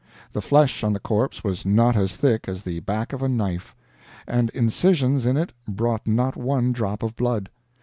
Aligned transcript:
The 0.31 0.41
flesh 0.41 0.83
on 0.83 0.93
the 0.93 0.99
corpse 0.99 1.43
was 1.43 1.63
not 1.63 1.95
as 1.95 2.17
thick 2.17 2.45
as 2.49 2.63
the 2.63 2.79
back 2.79 3.13
of 3.13 3.21
a 3.21 3.29
knife, 3.29 3.75
and 4.27 4.49
incisions 4.49 5.27
in 5.27 5.37
it 5.37 5.53
brought 5.67 6.07
not 6.07 6.35
one 6.35 6.71
drop 6.71 7.03
of 7.03 7.15
blood. 7.15 7.51